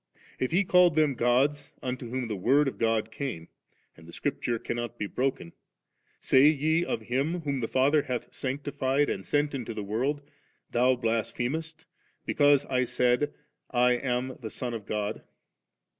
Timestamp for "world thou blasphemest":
9.83-11.85